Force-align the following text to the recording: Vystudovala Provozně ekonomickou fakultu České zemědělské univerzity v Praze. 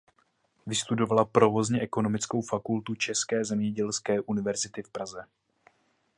Vystudovala 0.65 1.25
Provozně 1.25 1.81
ekonomickou 1.81 2.41
fakultu 2.41 2.95
České 2.95 3.45
zemědělské 3.45 4.21
univerzity 4.21 4.83
v 4.83 4.89
Praze. 4.89 5.23